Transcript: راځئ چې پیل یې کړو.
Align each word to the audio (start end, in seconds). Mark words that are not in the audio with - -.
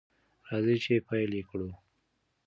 راځئ 0.47 0.77
چې 0.85 1.03
پیل 1.07 1.31
یې 1.39 1.43
کړو. 1.49 1.69